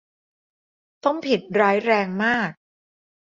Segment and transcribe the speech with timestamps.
[1.03, 2.51] ต้องผิดร้ายแรงมาก